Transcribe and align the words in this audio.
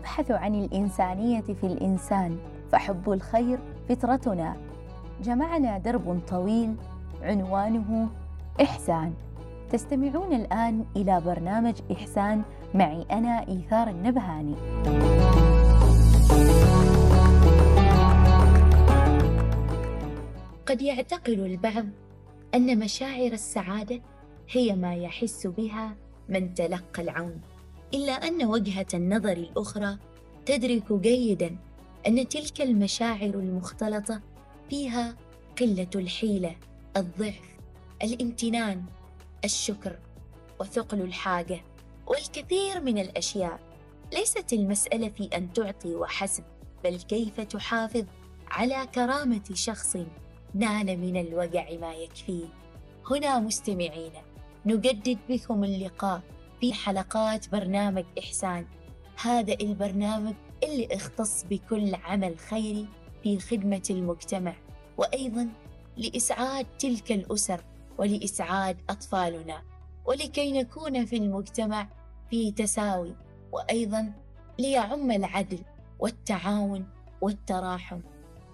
نبحث 0.00 0.30
عن 0.30 0.54
الإنسانية 0.54 1.40
في 1.40 1.66
الإنسان 1.66 2.38
فحب 2.72 3.12
الخير 3.12 3.58
فطرتنا. 3.88 4.56
جمعنا 5.22 5.78
درب 5.78 6.20
طويل 6.28 6.74
عنوانه 7.22 8.08
إحسان. 8.62 9.14
تستمعون 9.70 10.32
الآن 10.32 10.84
إلى 10.96 11.20
برنامج 11.20 11.74
إحسان 11.92 12.42
معي 12.74 13.06
أنا 13.10 13.48
إيثار 13.48 13.88
النبهاني. 13.88 14.54
قد 20.66 20.82
يعتقد 20.82 21.38
البعض 21.38 21.86
أن 22.54 22.78
مشاعر 22.78 23.32
السعادة 23.32 24.00
هي 24.50 24.76
ما 24.76 24.94
يحس 24.94 25.46
بها 25.46 25.94
من 26.28 26.54
تلقى 26.54 27.02
العون. 27.02 27.40
إلا 27.94 28.12
أن 28.12 28.44
وجهة 28.44 28.86
النظر 28.94 29.32
الأخرى 29.32 29.98
تدرك 30.46 30.92
جيدا 30.92 31.56
أن 32.06 32.28
تلك 32.28 32.60
المشاعر 32.60 33.34
المختلطة 33.34 34.20
فيها 34.70 35.16
قلة 35.60 35.88
الحيلة 35.94 36.56
الضعف 36.96 37.56
الامتنان 38.02 38.84
الشكر 39.44 39.98
وثقل 40.60 41.00
الحاجة 41.00 41.60
والكثير 42.06 42.80
من 42.80 42.98
الأشياء. 42.98 43.60
ليست 44.12 44.52
المسألة 44.52 45.08
في 45.08 45.28
أن 45.36 45.52
تعطي 45.52 45.94
وحسب 45.94 46.44
بل 46.84 46.96
كيف 46.96 47.40
تحافظ 47.40 48.04
على 48.48 48.86
كرامة 48.94 49.44
شخص 49.54 49.96
نال 50.54 50.98
من 50.98 51.16
الوجع 51.16 51.66
ما 51.80 51.94
يكفيه. 51.94 52.46
هنا 53.10 53.38
مستمعينا 53.38 54.22
نجدد 54.66 55.18
بكم 55.28 55.64
اللقاء 55.64 56.22
في 56.60 56.72
حلقات 56.72 57.48
برنامج 57.48 58.04
إحسان. 58.18 58.66
هذا 59.22 59.54
البرنامج 59.60 60.34
اللي 60.64 60.88
اختص 60.92 61.44
بكل 61.50 61.94
عمل 61.94 62.38
خيري 62.38 62.86
في 63.22 63.38
خدمة 63.38 63.82
المجتمع 63.90 64.54
وأيضا 64.96 65.48
لإسعاد 65.96 66.66
تلك 66.78 67.12
الأسر 67.12 67.64
ولإسعاد 67.98 68.76
أطفالنا 68.90 69.62
ولكي 70.04 70.52
نكون 70.52 71.04
في 71.04 71.16
المجتمع 71.16 71.88
في 72.30 72.52
تساوي 72.52 73.14
وأيضا 73.52 74.12
ليعم 74.58 75.10
العدل 75.10 75.58
والتعاون 75.98 76.86
والتراحم. 77.20 78.00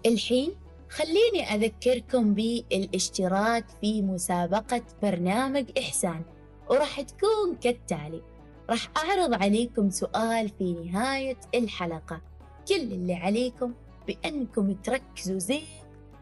الحين 0.07 0.53
خليني 0.91 1.55
أذكركم 1.55 2.35
بالاشتراك 2.35 3.65
في 3.81 4.03
مسابقة 4.03 4.83
برنامج 5.03 5.65
إحسان. 5.79 6.23
وراح 6.71 7.01
تكون 7.01 7.57
كالتالي. 7.61 8.23
راح 8.71 8.89
أعرض 8.97 9.43
عليكم 9.43 9.91
سؤال 9.91 10.49
في 10.59 10.73
نهاية 10.73 11.39
الحلقة. 11.55 12.21
كل 12.69 12.75
اللي 12.75 13.15
عليكم 13.15 13.75
بأنكم 14.07 14.73
تركزوا 14.73 15.39
زين 15.39 15.67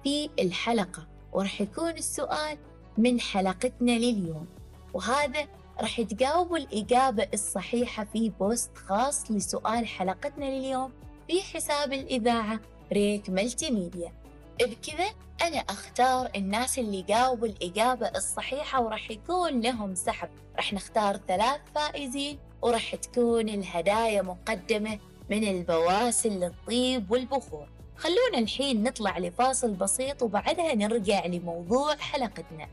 في 0.04 0.30
الحلقة 0.38 1.06
وراح 1.32 1.60
يكون 1.60 1.90
السؤال 1.90 2.58
من 2.98 3.20
حلقتنا 3.20 3.92
لليوم. 3.98 4.46
وهذا 4.94 5.46
راح 5.80 6.00
تجاوبوا 6.00 6.56
الإجابة 6.56 7.28
الصحيحة 7.34 8.04
في 8.04 8.30
بوست 8.40 8.76
خاص 8.76 9.30
لسؤال 9.30 9.86
حلقتنا 9.86 10.44
لليوم 10.44 10.92
في 11.28 11.42
حساب 11.42 11.92
الإذاعة 11.92 12.60
ريك 12.92 13.30
ملتي 13.30 13.70
ميديا 13.70 14.12
بكذا 14.60 15.06
أنا 15.42 15.58
أختار 15.58 16.30
الناس 16.36 16.78
اللي 16.78 17.02
جاوبوا 17.02 17.46
الإجابة 17.48 18.08
الصحيحة 18.08 18.82
وراح 18.82 19.10
يكون 19.10 19.60
لهم 19.60 19.94
سحب. 19.94 20.28
راح 20.56 20.72
نختار 20.72 21.20
ثلاث 21.28 21.60
فائزين 21.74 22.38
وراح 22.62 22.94
تكون 22.94 23.48
الهدايا 23.48 24.22
مقدمة 24.22 24.98
من 25.30 25.48
البواسل 25.48 26.40
للطيب 26.40 27.10
والبخور. 27.10 27.68
خلونا 27.96 28.38
الحين 28.38 28.82
نطلع 28.82 29.18
لفاصل 29.18 29.74
بسيط 29.74 30.22
وبعدها 30.22 30.74
نرجع 30.74 31.26
لموضوع 31.26 31.96
حلقتنا. 31.96 32.68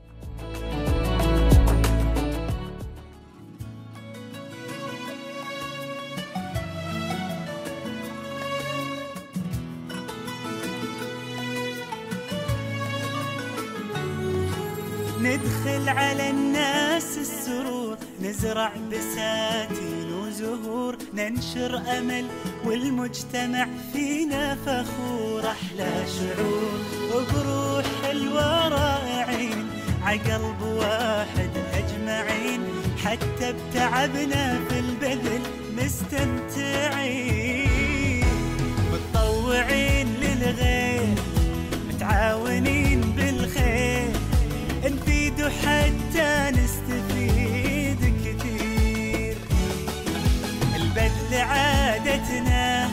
ندخل 15.42 15.90
على 15.90 16.30
الناس 16.30 17.18
السرور 17.18 17.98
نزرع 18.22 18.72
بساتين 18.92 20.14
وزهور 20.14 20.98
ننشر 21.14 21.82
أمل 21.98 22.26
والمجتمع 22.66 23.68
فينا 23.94 24.56
فخور. 24.66 25.42
أحلى 25.48 26.06
شعور 26.08 26.80
وبروح 27.14 27.86
حلوة 28.04 28.68
رائعين 28.68 29.68
عقلب 30.04 30.62
واحد 30.62 31.50
أجمعين 31.74 32.62
حتى 33.04 33.54
بتعبنا 33.54 34.60
في 34.70 34.80
البذل 34.80 35.42
مستمتعين. 35.78 37.42
متطوعين 38.94 40.08
للغير 40.22 41.21
حتى 45.92 46.52
نستفيد 46.52 48.00
كثير 48.26 49.38
البذل 50.76 51.34
عادتنا 51.42 52.88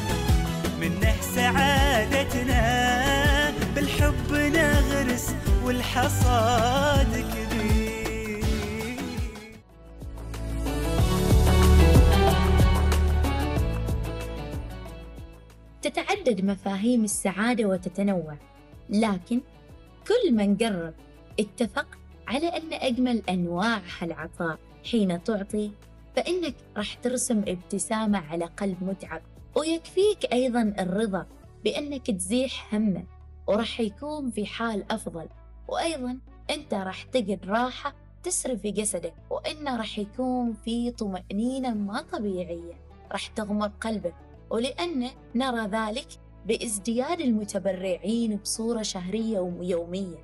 منه 0.81 1.15
سعادتنا 1.35 2.63
بالحب 3.75 4.33
نغرس 4.33 5.35
والحصاد 5.65 7.13
كبير. 7.13 8.45
تتعدد 15.83 16.45
مفاهيم 16.45 17.05
السعادة 17.05 17.65
وتتنوع 17.65 18.37
لكن 18.91 19.41
كل 20.09 20.33
من 20.35 20.57
قرب 20.57 20.95
اتفق 21.41 21.98
على 22.28 22.49
أن 22.49 22.72
أجمل 22.72 23.22
أنواعها 23.28 24.03
العطاء 24.03 24.59
حين 24.91 25.25
تعطي 25.25 25.71
فإنك 26.16 26.55
راح 26.77 26.94
ترسم 26.94 27.39
ابتسامة 27.49 28.19
على 28.19 28.44
قلب 28.44 28.77
متعب 28.83 29.22
ويكفيك 29.56 30.33
أيضا 30.33 30.75
الرضا 30.78 31.27
بأنك 31.65 32.11
تزيح 32.11 32.75
همه 32.75 33.05
وراح 33.47 33.81
يكون 33.81 34.31
في 34.31 34.47
حال 34.47 34.84
أفضل 34.93 35.28
وأيضا 35.69 36.19
أنت 36.50 36.75
راح 36.75 37.03
تجد 37.03 37.47
راحة 37.47 37.94
تسري 38.22 38.56
في 38.56 38.71
جسدك 38.71 39.15
وإنه 39.31 39.77
راح 39.77 39.99
يكون 39.99 40.55
في 40.65 40.91
طمأنينة 40.91 41.75
ما 41.75 42.03
طبيعية 42.12 42.75
راح 43.12 43.27
تغمر 43.27 43.71
قلبك 43.81 44.15
ولأن 44.50 45.11
نرى 45.34 45.67
ذلك 45.67 46.09
بازدياد 46.47 47.21
المتبرعين 47.21 48.37
بصورة 48.37 48.83
شهرية 48.83 49.41
ويومية. 49.41 50.19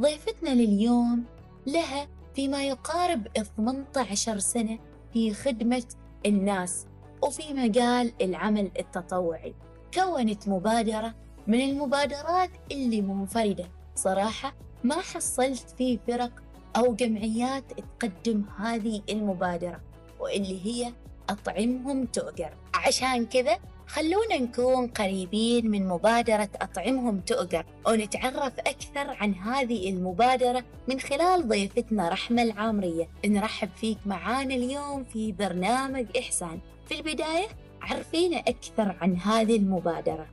ضيفتنا 0.00 0.50
لليوم 0.50 1.24
لها 1.72 2.08
فيما 2.34 2.66
يقارب 2.66 3.28
18 3.56 4.38
سنة 4.38 4.78
في 5.12 5.34
خدمة 5.34 5.84
الناس 6.26 6.86
وفي 7.22 7.54
مجال 7.54 8.12
العمل 8.20 8.70
التطوعي. 8.78 9.54
كونت 9.94 10.48
مبادرة 10.48 11.14
من 11.46 11.60
المبادرات 11.60 12.50
اللي 12.72 13.02
منفردة. 13.02 13.70
صراحة 13.94 14.54
ما 14.84 15.00
حصلت 15.00 15.74
في 15.78 15.98
فرق 16.06 16.30
أو 16.76 16.94
جمعيات 16.94 17.64
تقدم 18.00 18.42
هذه 18.58 19.02
المبادرة 19.10 19.80
واللي 20.20 20.66
هي 20.66 20.92
أطعمهم 21.30 22.04
تؤجر. 22.04 22.54
عشان 22.74 23.26
كذا 23.26 23.58
خلونا 23.88 24.38
نكون 24.40 24.86
قريبين 24.86 25.70
من 25.70 25.88
مبادرة 25.88 26.48
أطعمهم 26.60 27.20
تؤجر 27.20 27.64
ونتعرف 27.86 28.58
أكثر 28.58 29.10
عن 29.20 29.34
هذه 29.34 29.90
المبادرة 29.90 30.64
من 30.88 31.00
خلال 31.00 31.48
ضيفتنا 31.48 32.08
رحمة 32.08 32.42
العامرية. 32.42 33.08
نرحب 33.26 33.68
فيك 33.76 33.98
معانا 34.06 34.54
اليوم 34.54 35.04
في 35.04 35.32
برنامج 35.32 36.06
إحسان. 36.18 36.58
في 36.86 36.98
البداية 36.98 37.46
عرفينا 37.82 38.38
أكثر 38.38 38.96
عن 39.00 39.16
هذه 39.16 39.56
المبادرة. 39.56 40.26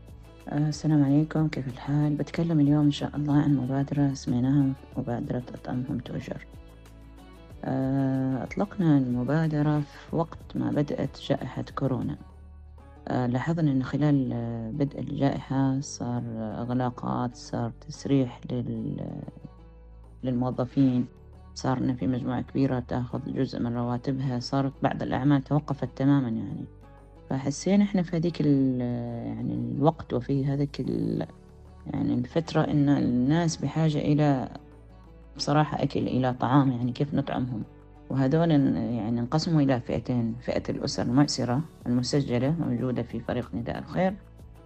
السلام 0.51 1.03
عليكم. 1.03 1.47
كيف 1.47 1.67
الحال؟ 1.67 2.15
بتكلم 2.15 2.59
اليوم 2.59 2.85
إن 2.85 2.91
شاء 2.91 3.15
الله 3.15 3.41
عن 3.41 3.57
مبادرة 3.57 4.13
سميناها 4.13 4.73
مبادرة 4.97 5.43
أطعمهم 5.53 5.97
تؤجر. 5.97 6.45
أطلقنا 8.43 8.97
المبادرة 8.97 9.79
في 9.79 10.15
وقت 10.15 10.55
ما 10.55 10.71
بدأت 10.71 11.21
جائحة 11.21 11.65
كورونا. 11.75 12.17
لاحظنا 13.09 13.71
أن 13.71 13.83
خلال 13.83 14.29
بدء 14.73 14.99
الجائحة 14.99 15.79
صار 15.79 16.23
إغلاقات 16.37 17.35
صار 17.35 17.71
تسريح 17.87 18.39
لل... 18.51 18.97
للموظفين 20.23 21.05
صار 21.53 21.77
إن 21.77 21.95
في 21.95 22.07
مجموعة 22.07 22.41
كبيرة 22.41 22.79
تأخذ 22.79 23.33
جزء 23.33 23.59
من 23.59 23.75
رواتبها 23.75 24.39
صارت 24.39 24.73
بعض 24.83 25.03
الأعمال 25.03 25.43
توقفت 25.43 25.89
تماما 25.95 26.29
يعني. 26.29 26.65
فحسينا 27.29 27.83
إحنا 27.83 28.01
في 28.01 28.17
هذيك 28.17 28.41
يعني 28.41 29.53
الوقت 29.77 30.13
وفي 30.13 30.45
هذيك 30.45 30.79
يعني 31.93 32.13
الفترة 32.13 32.61
إن 32.61 32.89
الناس 32.89 33.57
بحاجة 33.57 33.97
إلى 33.97 34.49
بصراحة 35.37 35.83
أكل 35.83 36.07
إلى 36.07 36.33
طعام 36.33 36.71
يعني 36.71 36.91
كيف 36.91 37.13
نطعمهم. 37.13 37.63
وهذول 38.09 38.51
يعني 38.51 39.19
انقسموا 39.19 39.61
إلى 39.61 39.79
فئتين. 39.79 40.35
فئة 40.41 40.63
الأسر 40.69 41.03
المعسرة 41.03 41.61
المسجلة 41.87 42.55
موجودة 42.59 43.03
في 43.03 43.19
فريق 43.19 43.49
نداء 43.53 43.79
الخير 43.79 44.13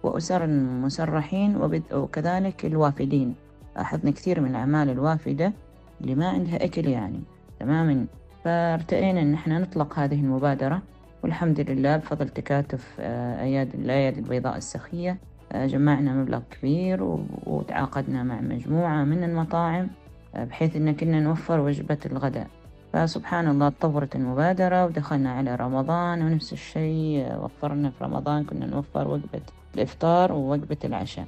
وأسر 0.02 0.44
المسرحين 0.44 1.56
وكذلك 1.92 2.66
الوافدين. 2.66 3.34
لاحظنا 3.76 4.10
كثير 4.10 4.40
من 4.40 4.50
الأعمال 4.50 4.90
الوافدة 4.90 5.52
اللي 6.00 6.14
ما 6.14 6.28
عندها 6.28 6.64
أكل 6.64 6.88
يعني. 6.88 7.20
تماما؟ 7.60 8.06
فارتئينا 8.44 9.20
إن 9.20 9.34
إحنا 9.34 9.58
نطلق 9.58 9.98
هذه 9.98 10.20
المبادرة. 10.20 10.82
والحمد 11.22 11.60
لله 11.60 11.96
بفضل 11.96 12.28
تكاتف 12.28 12.96
آه، 13.00 13.42
أيادي 13.42 13.78
الأيادي 13.78 14.20
البيضاء 14.20 14.56
السخية 14.56 15.18
آه، 15.52 15.66
جمعنا 15.66 16.14
مبلغ 16.14 16.40
كبير 16.50 17.18
وتعاقدنا 17.46 18.22
مع 18.22 18.40
مجموعة 18.40 19.04
من 19.04 19.24
المطاعم 19.24 19.88
آه، 20.34 20.44
بحيث 20.44 20.76
إن 20.76 20.94
كنا 20.94 21.20
نوفر 21.20 21.60
وجبة 21.60 21.98
الغداء. 22.06 22.46
فسبحان 22.92 23.48
الله 23.48 23.68
تطورت 23.68 24.16
المبادرة 24.16 24.86
ودخلنا 24.86 25.32
على 25.32 25.54
رمضان 25.54 26.22
ونفس 26.22 26.52
الشيء 26.52 27.36
وفرنا 27.38 27.90
في 27.90 28.04
رمضان 28.04 28.44
كنا 28.44 28.66
نوفر 28.66 29.08
وجبة 29.08 29.42
الإفطار 29.74 30.32
ووجبة 30.32 30.76
العشاء. 30.84 31.26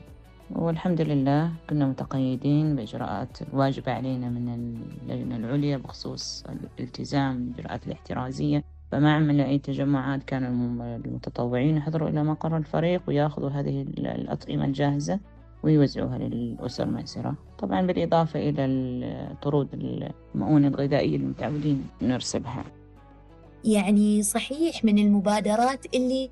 والحمد 0.51 1.01
لله 1.01 1.53
كنا 1.71 1.87
متقيدين 1.87 2.77
بإجراءات 2.77 3.43
الواجبة 3.43 3.93
علينا 3.93 4.29
من 4.29 4.49
اللجنة 4.49 5.37
العليا 5.37 5.77
بخصوص 5.77 6.45
الالتزام 6.79 7.47
بالإجراءات 7.47 7.87
الاحترازية. 7.87 8.65
فما 8.93 9.15
عملنا 9.15 9.45
أي 9.45 9.59
تجمعات 9.59 10.23
كان 10.23 10.45
المتطوعين 11.07 11.77
يحضروا 11.77 12.09
إلى 12.09 12.25
مقر 12.25 12.57
الفريق 12.57 13.03
ويأخذوا 13.09 13.51
هذه 13.51 13.83
الأطعمة 13.99 14.65
الجاهزة. 14.65 15.21
ويوزعوها 15.63 16.19
للأسر 16.19 16.85
المأسرة 16.85 17.35
طبعا 17.59 17.87
بالإضافة 17.87 18.49
إلى 18.49 18.65
الطرود 18.65 19.69
المؤونة 20.35 20.69
الغذائية 20.69 21.17
اللي 21.17 21.27
متعودين 21.27 21.87
نرسلها 22.03 22.65
يعني 23.65 24.23
صحيح 24.23 24.85
من 24.85 24.99
المبادرات 24.99 25.95
اللي 25.95 26.31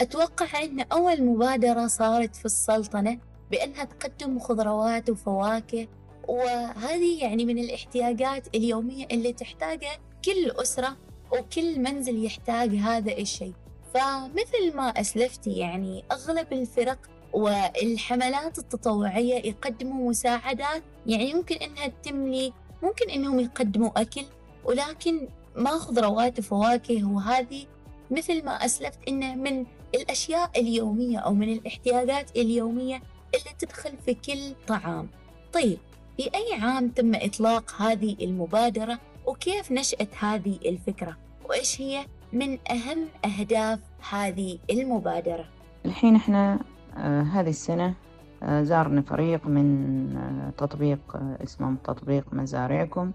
أتوقع 0.00 0.62
أن 0.62 0.80
أول 0.80 1.22
مبادرة 1.22 1.86
صارت 1.86 2.36
في 2.36 2.44
السلطنة 2.44 3.18
بأنها 3.50 3.84
تقدم 3.84 4.38
خضروات 4.38 5.10
وفواكه 5.10 5.88
وهذه 6.28 7.22
يعني 7.22 7.44
من 7.44 7.58
الاحتياجات 7.58 8.56
اليومية 8.56 9.06
اللي 9.10 9.32
تحتاجها 9.32 9.98
كل 10.24 10.50
أسرة 10.50 10.96
وكل 11.32 11.80
منزل 11.80 12.24
يحتاج 12.24 12.74
هذا 12.74 13.18
الشيء. 13.18 13.52
فمثل 13.94 14.76
ما 14.76 14.88
أسلفتي 14.88 15.50
يعني 15.50 16.04
أغلب 16.12 16.52
الفرق 16.52 16.98
والحملات 17.32 18.58
التطوعية 18.58 19.34
يقدموا 19.34 20.10
مساعدات 20.10 20.82
يعني 21.06 21.30
يمكن 21.30 21.56
إنها 21.56 21.86
تملي 21.86 22.52
ممكن 22.82 23.10
إنهم 23.10 23.40
يقدموا 23.40 24.00
أكل 24.00 24.24
ولكن 24.64 25.28
ما 25.56 25.70
خضروات 25.70 26.38
وفواكه 26.38 27.04
وهذه 27.12 27.64
مثل 28.10 28.44
ما 28.44 28.64
أسلفت 28.64 28.98
إنه 29.08 29.34
من 29.34 29.66
الأشياء 29.94 30.50
اليومية 30.60 31.18
أو 31.18 31.34
من 31.34 31.52
الاحتياجات 31.52 32.36
اليومية 32.36 33.02
اللي 33.34 33.56
تدخل 33.58 33.92
في 34.06 34.14
كل 34.14 34.54
طعام. 34.66 35.08
طيب 35.52 35.78
في 36.16 36.30
أي 36.34 36.60
عام 36.60 36.88
تم 36.88 37.14
إطلاق 37.14 37.82
هذه 37.82 38.16
المبادرة؟ 38.20 38.98
وكيف 39.26 39.72
نشأت 39.72 40.08
هذه 40.18 40.58
الفكرة؟ 40.66 41.16
وإيش 41.48 41.80
هي 41.80 42.06
من 42.32 42.58
أهم 42.70 43.08
أهداف 43.24 43.78
هذه 44.10 44.58
المبادرة؟ 44.70 45.48
الحين 45.86 46.16
إحنا 46.16 46.54
آه 46.54 46.75
هذه 47.22 47.48
السنة 47.48 47.94
آه 48.42 48.62
زارنا 48.62 49.02
فريق 49.02 49.46
من 49.46 50.16
آه 50.16 50.50
تطبيق 50.50 51.16
آه 51.16 51.38
اسمه 51.42 51.76
تطبيق 51.84 52.34
مزارعكم 52.34 53.12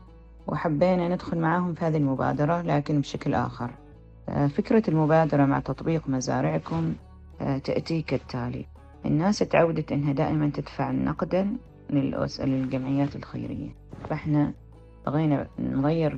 وحبينا 0.48 1.08
ندخل 1.08 1.38
معهم 1.38 1.74
في 1.74 1.86
هذه 1.86 1.98
المبادرة 1.98 2.62
لكن 2.62 3.02
بشكل 3.02 3.34
آخر. 3.34 3.72
آه، 4.30 4.48
فكرة 4.48 4.84
المبادرة 4.88 5.46
مع 5.46 5.60
تطبيق 5.60 6.10
مزارعكم 6.10 6.94
آه، 7.42 7.58
تأتي 7.58 8.02
كالتالي. 8.02 8.66
الناس 9.06 9.40
تعودت 9.40 9.92
إنها 9.92 10.14
دائما 10.14 10.52
تدفع 10.54 10.92
نقدا 10.92 11.58
للجمعيات 11.90 13.16
الخيرية. 13.16 13.70
فإحنا 14.10 14.54
بغينا 15.06 15.48
نغير 15.60 16.14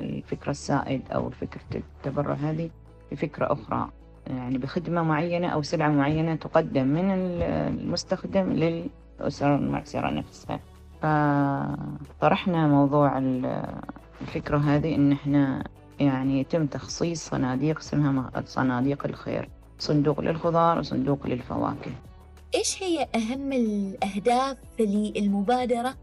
الفكرة 0.00 0.50
السائد 0.50 1.02
أو 1.12 1.30
فكرة 1.30 1.60
التبرع 1.74 2.34
هذه 2.34 2.70
بفكرة 3.12 3.52
أخرى. 3.52 3.90
يعني 4.28 4.58
بخدمة 4.58 5.02
معينة 5.02 5.48
أو 5.48 5.62
سلعة 5.62 5.88
معينة 5.88 6.34
تقدم 6.34 6.86
من 6.86 7.10
المستخدم 7.10 8.52
للأسر 8.52 9.54
المعسرة 9.56 10.10
نفسها. 10.10 10.60
فطرحنا 11.02 12.66
موضوع 12.66 13.18
الفكرة 14.20 14.58
هذه 14.58 14.94
إن 14.94 15.12
إحنا 15.12 15.64
يعني 16.00 16.40
يتم 16.40 16.66
تخصيص 16.66 17.28
صناديق 17.28 17.78
اسمها 17.78 18.30
صناديق 18.46 19.06
الخير 19.06 19.48
صندوق 19.78 20.20
للخضار 20.20 20.78
وصندوق 20.78 21.26
للفواكه. 21.26 21.90
إيش 22.54 22.82
هي 22.82 23.08
أهم 23.14 23.52
الأهداف 23.52 24.56
للمبادرة؟ 24.80 25.94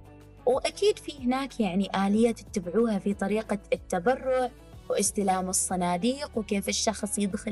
وأكيد 0.45 0.99
في 0.99 1.25
هناك 1.25 1.59
يعني 1.59 2.07
آلية 2.07 2.31
تتبعوها 2.31 2.99
في 2.99 3.13
طريقة 3.13 3.57
التبرع 3.73 4.49
واستلام 4.89 5.49
الصناديق 5.49 6.37
وكيف 6.37 6.69
الشخص 6.69 7.19
يدخل 7.19 7.51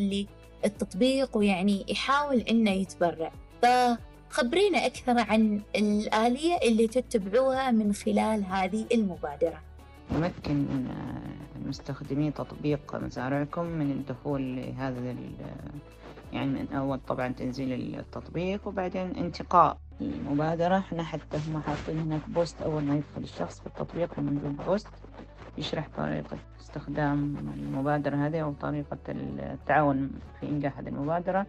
للتطبيق 0.63 1.37
ويعني 1.37 1.85
يحاول 1.89 2.37
إنه 2.37 2.71
يتبرع. 2.71 3.31
فخبرينا 3.61 4.85
أكثر 4.85 5.19
عن 5.19 5.61
الآلية 5.75 6.57
اللي 6.63 6.87
تتبعوها 6.87 7.71
من 7.71 7.93
خلال 7.93 8.45
هذه 8.45 8.85
المبادرة. 8.93 9.61
نمكن 10.11 10.65
مستخدمي 11.65 12.31
تطبيق 12.31 12.95
مزارعكم 12.95 13.65
من 13.65 13.91
الدخول 13.91 14.55
لهذا 14.55 15.15
يعني 16.33 16.51
من 16.51 16.73
أول 16.73 16.99
طبعا 17.07 17.27
تنزيل 17.27 17.99
التطبيق 17.99 18.67
وبعدين 18.67 19.15
انتقاء 19.15 19.77
المبادرة. 20.01 20.77
إحنا 20.77 21.03
حتى 21.03 21.37
هم 21.47 21.61
حاطين 21.61 21.99
هناك 21.99 22.29
post 22.29 22.61
أول 22.61 22.83
ما 22.83 22.95
يدخل 22.95 23.23
الشخص 23.23 23.59
في 23.59 23.67
التطبيق 23.67 24.19
موجود 24.19 24.57
post. 24.57 24.87
يشرح 25.57 25.87
طريقة 25.97 26.37
استخدام 26.59 27.35
المبادرة 27.57 28.15
هذه 28.15 28.39
أو 28.39 28.53
طريقة 28.53 28.97
التعاون 29.09 30.11
في 30.39 30.49
إنجاح 30.49 30.79
هذه 30.79 30.87
المبادرة. 30.87 31.45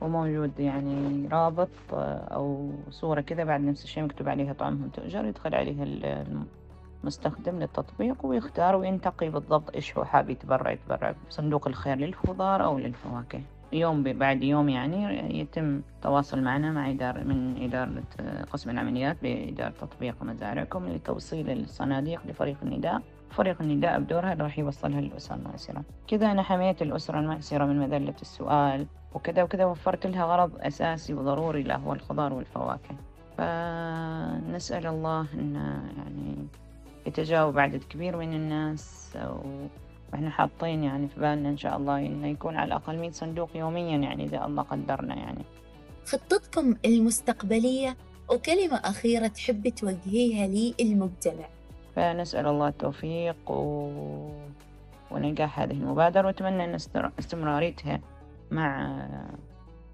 وموجود 0.00 0.60
يعني 0.60 1.28
رابط 1.28 1.68
أو 1.92 2.70
صورة 2.90 3.20
كذا 3.20 3.44
بعد 3.44 3.60
نفس 3.60 3.84
الشيء 3.84 4.04
مكتوب 4.04 4.28
عليها 4.28 4.52
طعمهم 4.52 4.88
تؤجر 4.88 5.24
يدخل 5.24 5.54
عليها 5.54 5.84
المستخدم 7.02 7.58
للتطبيق 7.58 8.26
ويختار 8.26 8.76
وينتقي 8.76 9.30
بالضبط 9.30 9.74
إيش 9.74 9.98
هو 9.98 10.04
حاب 10.04 10.30
يتبرع 10.30 10.70
يتبرع 10.70 11.14
بصندوق 11.28 11.68
الخير 11.68 11.96
للخضار 11.96 12.64
أو 12.64 12.78
للفواكه. 12.78 13.40
يوم 13.72 14.02
بعد 14.02 14.42
يوم 14.42 14.68
يعني 14.68 15.38
يتم 15.40 15.82
التواصل 15.96 16.42
معنا 16.42 16.72
مع 16.72 16.90
إدارة 16.90 17.22
من 17.22 17.62
إدارة 17.62 18.02
قسم 18.52 18.70
العمليات 18.70 19.16
بإدارة 19.22 19.74
تطبيق 19.80 20.22
مزارعكم 20.22 20.88
لتوصيل 20.88 21.50
الصناديق 21.50 22.26
لفريق 22.26 22.56
النداء. 22.62 23.02
فريق 23.34 23.62
النداء 23.62 24.00
بدورها 24.00 24.32
اللي 24.32 24.44
راح 24.44 24.58
يوصلها 24.58 25.00
للأسرة 25.00 25.36
المعسرة 25.36 25.82
كذا 26.08 26.32
أنا 26.32 26.42
حميت 26.42 26.82
الأسرة 26.82 27.18
المعسرة 27.18 27.64
من 27.64 27.78
مذلة 27.78 28.14
السؤال 28.22 28.86
وكذا 29.14 29.42
وكذا 29.42 29.64
وفرت 29.64 30.06
لها 30.06 30.24
غرض 30.24 30.52
أساسي 30.60 31.14
وضروري 31.14 31.62
له 31.62 31.76
هو 31.76 31.92
الخضار 31.92 32.32
والفواكه. 32.32 32.96
فنسأل 33.38 34.86
الله 34.86 35.26
أن 35.34 35.54
يعني 35.96 36.46
يتجاوب 37.06 37.58
عدد 37.58 37.84
كبير 37.84 38.16
من 38.16 38.34
الناس 38.34 39.18
وإحنا 40.12 40.30
حاطين 40.30 40.84
يعني 40.84 41.08
في 41.08 41.20
بالنا 41.20 41.48
إن 41.48 41.56
شاء 41.56 41.76
الله 41.76 41.98
إنه 41.98 42.26
يكون 42.26 42.56
على 42.56 42.68
الأقل 42.68 42.98
100 42.98 43.10
صندوق 43.10 43.50
يوميا 43.54 43.96
يعني 43.96 44.24
إذا 44.24 44.44
الله 44.44 44.62
قدرنا 44.62 45.14
يعني. 45.14 45.44
خطتكم 46.06 46.74
المستقبلية 46.84 47.96
وكلمة 48.30 48.76
أخيرة 48.76 49.26
تحبي 49.26 49.70
توجهيها 49.70 50.46
للمجتمع 50.46 51.48
فنسأل 51.96 52.46
الله 52.46 52.68
التوفيق 52.68 53.50
و... 53.50 53.90
ونجاح 55.10 55.60
هذه 55.60 55.72
المبادرة 55.72 56.26
وأتمنى 56.26 56.64
أن 56.64 56.74
استمراريتها 57.18 58.00
مع 58.50 58.96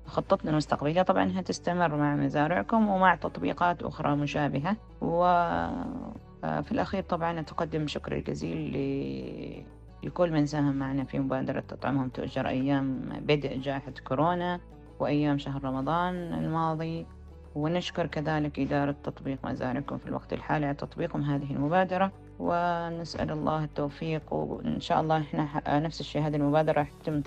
خطتنا 0.07 0.50
المستقبلية. 0.50 1.02
طبعا 1.02 1.23
أنها 1.23 1.42
تستمر 1.42 1.97
مع 1.97 2.16
مزارعكم 2.16 2.88
ومع 2.88 3.14
تطبيقات 3.14 3.83
أخرى 3.83 4.16
مشابهة. 4.16 4.76
وفي 5.00 6.73
الأخير 6.73 7.02
طبعا 7.02 7.40
أتقدم 7.40 7.87
شكر 7.87 8.12
الجزيل 8.12 9.66
لكل 10.02 10.33
من 10.33 10.47
ساهم 10.47 10.75
معنا 10.75 11.04
في 11.04 11.19
مبادرة 11.19 11.61
تطعمهم 11.61 12.09
تؤجر 12.09 12.49
أيام 12.49 13.00
بدء 13.21 13.59
جائحة 13.59 13.92
كورونا 14.09 14.61
وأيام 15.00 15.38
شهر 15.38 15.64
رمضان 15.64 16.14
الماضي. 16.14 17.07
ونشكر 17.54 18.07
كذلك 18.07 18.61
إدارة 18.61 18.95
تطبيق 19.04 19.38
مزارعكم 19.45 19.99
في 19.99 20.07
الوقت 20.07 20.33
الحالي 20.33 20.66
على 20.66 20.75
تطبيقهم 20.75 21.23
هذه 21.23 21.50
المبادرة 21.52 22.12
ونسأل 22.38 23.30
الله 23.30 23.64
التوفيق 23.64 24.33
وإن 24.33 24.80
شاء 24.80 25.00
الله 25.00 25.19
إحنا 25.19 25.78
نفس 25.78 26.00
الشيء 26.00 26.26
هذه 26.26 26.37
المبادرة 26.37 26.73
راح 26.78 26.88
يتم 27.00 27.21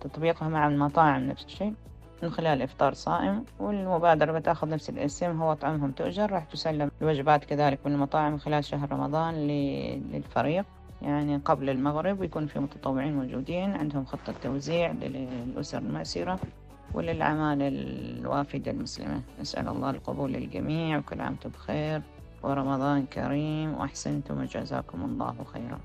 تطبيقها 0.00 0.48
مع 0.48 0.68
المطاعم 0.68 1.26
نفس 1.28 1.44
الشيء 1.44 1.74
من 2.22 2.30
خلال 2.30 2.62
إفطار 2.62 2.94
صائم 2.94 3.44
والمبادرة 3.60 4.32
بتأخذ 4.38 4.68
نفس 4.68 4.90
الاسم 4.90 5.42
هو 5.42 5.52
أطعمهم 5.52 5.90
تؤجر 5.90 6.32
راح 6.32 6.44
تسلم 6.44 6.90
الوجبات 7.02 7.44
كذلك 7.44 7.78
من 7.86 7.92
المطاعم 7.92 8.38
خلال 8.38 8.64
شهر 8.64 8.92
رمضان 8.92 9.34
للفريق 9.34 10.64
يعني 11.02 11.36
قبل 11.36 11.70
المغرب 11.70 12.20
ويكون 12.20 12.46
في 12.46 12.58
متطوعين 12.60 13.14
موجودين 13.16 13.72
عندهم 13.72 14.04
خطة 14.04 14.34
توزيع 14.42 14.92
للأسر 14.92 15.78
المأسرة 15.78 16.38
وللأعمال 16.94 17.62
الوافدة 17.62 18.70
المسلمة 18.70 19.22
نسأل 19.40 19.68
الله 19.68 19.90
القبول 19.90 20.32
للجميع 20.32 20.98
وكل 20.98 21.20
عام 21.20 21.36
بخير. 21.44 22.02
ورمضان 22.42 23.06
كريم 23.06 23.74
وأحسنتم 23.74 24.40
وجزاكم 24.40 25.04
الله 25.04 25.36
خيرا. 25.52 25.80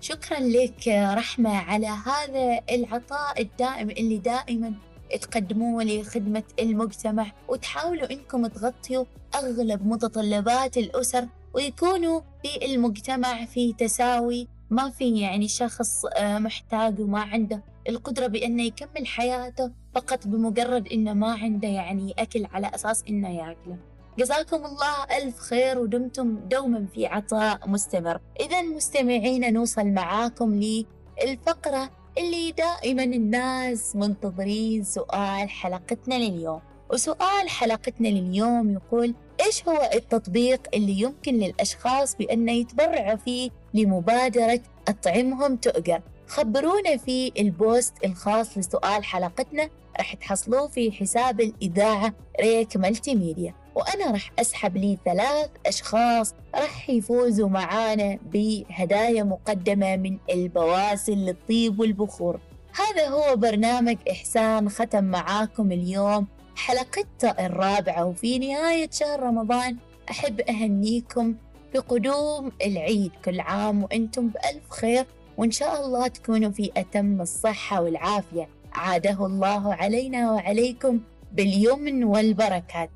شكرا 0.00 0.40
لك 0.40 0.88
رحمة 0.88 1.56
على 1.56 1.86
هذا 1.86 2.60
العطاء 2.70 3.42
الدائم 3.42 3.90
اللي 3.90 4.18
دائما 4.18 4.72
تقدموه 5.20 5.84
لخدمة 5.84 6.42
المجتمع. 6.60 7.26
وتحاولوا 7.48 8.10
إنكم 8.10 8.46
تغطيوا 8.46 9.04
أغلب 9.34 9.86
متطلبات 9.86 10.76
الأسر 10.76 11.28
ويكونوا 11.54 12.20
في 12.42 12.74
المجتمع 12.74 13.44
في 13.44 13.72
تساوي 13.72 14.48
ما 14.70 14.90
في 14.90 15.20
يعني 15.20 15.48
شخص 15.48 16.04
آه، 16.04 16.38
محتاج 16.38 17.00
وما 17.00 17.20
عنده. 17.20 17.62
القدرة 17.88 18.26
بأنه 18.26 18.62
يكمل 18.62 19.06
حياته 19.06 19.72
فقط 19.94 20.26
بمجرد 20.26 20.88
إنه 20.88 21.12
ما 21.12 21.32
عنده 21.32 21.68
يعني 21.68 22.14
أكل 22.18 22.46
على 22.52 22.70
أساس 22.74 23.04
إنه 23.08 23.28
يأكله. 23.28 23.78
جزاكم 24.18 24.56
الله 24.56 25.18
ألف 25.18 25.38
خير 25.38 25.78
ودمتم 25.78 26.38
دوما 26.48 26.86
في 26.94 27.06
عطاء 27.06 27.68
مستمر. 27.68 28.20
إذا 28.40 28.62
مستمعين 28.62 29.52
نوصل 29.52 29.86
معاكم 29.86 30.54
للفقرة 30.54 31.90
اللي 32.18 32.52
دائما 32.52 33.04
الناس 33.04 33.96
منتظرين 33.96 34.84
سؤال 34.84 35.50
حلقتنا 35.50 36.14
لليوم. 36.14 36.60
وسؤال 36.92 37.48
حلقتنا 37.48 38.08
لليوم 38.08 38.72
يقول 38.72 39.14
إيش 39.46 39.68
هو 39.68 39.90
التطبيق 39.94 40.60
اللي 40.74 41.00
يمكن 41.00 41.34
للأشخاص 41.34 42.16
بأن 42.16 42.48
يتبرعوا 42.48 43.16
فيه 43.16 43.50
لمبادرة 43.74 44.60
أطعمهم 44.88 45.56
تؤجر؟ 45.56 46.00
خبرونا 46.26 46.96
في 46.96 47.32
ال 47.38 47.49
post 47.49 47.92
الخاص 48.04 48.58
لسؤال 48.58 49.04
حلقتنا 49.04 49.68
راح 49.98 50.14
تحصلوه 50.14 50.68
في 50.68 50.92
حساب 50.92 51.40
الإذاعة 51.40 52.12
RAK 52.40 52.76
Multimedia 52.76 53.54
وأنا 53.74 54.10
راح 54.10 54.32
أسحب 54.38 54.76
لي 54.76 54.98
ثلاث 55.04 55.50
أشخاص 55.66 56.34
راح 56.54 56.90
يفوزوا 56.90 57.48
معانا 57.48 58.18
بهدايا 58.32 59.22
مقدمة 59.22 59.96
من 59.96 60.18
البواسل 60.30 61.16
للطيب 61.16 61.80
والبخور. 61.80 62.40
هذا 62.74 63.08
هو 63.08 63.36
برنامج 63.36 63.96
إحسان 64.10 64.68
ختم 64.68 65.04
معاكم 65.04 65.72
اليوم. 65.72 66.26
حلقته 66.56 67.30
الرابعة 67.46 68.04
وفي 68.04 68.38
نهاية 68.38 68.90
شهر 68.92 69.20
رمضان 69.22 69.76
أحب 70.10 70.40
أهنيكم 70.40 71.34
بقدوم 71.74 72.52
العيد 72.66 73.12
كل 73.24 73.40
عام 73.40 73.82
وأنتم 73.82 74.28
بألف 74.28 74.70
خير 74.70 75.06
وإن 75.36 75.50
شاء 75.50 75.86
الله 75.86 76.06
تكونوا 76.06 76.50
في 76.50 76.70
أتم 76.76 77.20
الصحة 77.20 77.82
والعافية. 77.82 78.48
عاده 78.72 79.26
الله 79.26 79.74
علينا 79.74 80.32
وعليكم 80.32 81.00
باليمن 81.32 82.04
والبركات. 82.04 82.90